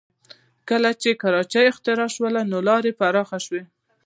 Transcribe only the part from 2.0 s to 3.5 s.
شوې نو لارې پراخه